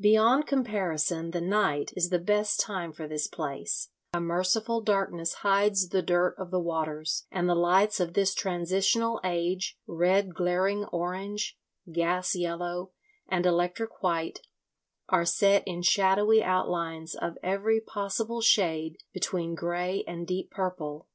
[0.00, 5.90] Beyond comparison the night is the best time for this place; a merciful darkness hides
[5.90, 11.56] the dirt of the waters, and the lights of this transitional age, red glaring orange,
[11.92, 12.90] gas yellow,
[13.28, 14.40] and electric white,
[15.08, 21.06] are set in shadowy outlines of every possible shade between grey and deep purple.